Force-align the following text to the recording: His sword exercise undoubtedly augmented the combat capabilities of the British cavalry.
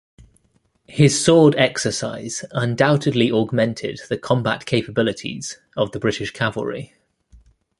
His 0.87 1.23
sword 1.23 1.53
exercise 1.59 2.43
undoubtedly 2.53 3.31
augmented 3.31 4.01
the 4.09 4.17
combat 4.17 4.65
capabilities 4.65 5.59
of 5.77 5.91
the 5.91 5.99
British 5.99 6.31
cavalry. 6.31 6.95